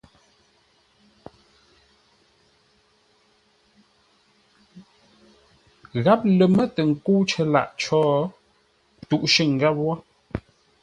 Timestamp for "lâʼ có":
7.53-8.01